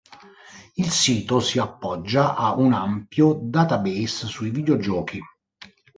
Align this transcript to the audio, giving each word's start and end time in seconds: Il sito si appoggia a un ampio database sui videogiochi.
Il 0.77 0.89
sito 0.89 1.39
si 1.39 1.59
appoggia 1.59 2.35
a 2.35 2.55
un 2.57 2.73
ampio 2.73 3.37
database 3.39 4.25
sui 4.25 4.49
videogiochi. 4.49 5.19